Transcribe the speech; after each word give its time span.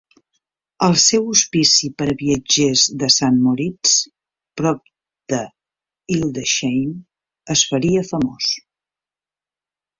El 0.85 0.95
seu 1.01 1.27
hospici 1.33 1.89
per 1.99 2.07
a 2.13 2.15
viatgers 2.21 2.85
de 3.03 3.11
Sant 3.17 3.37
Moritz, 3.49 3.93
prop 4.61 4.83
de 5.35 5.43
Hildesheim 6.17 6.99
es 7.59 7.65
faria 7.75 8.07
famós. 8.13 8.53